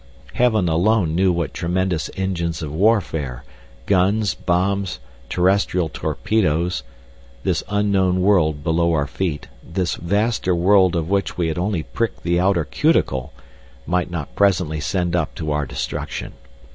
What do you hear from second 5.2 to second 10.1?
terrestrial torpedoes—this unknown world below our feet, this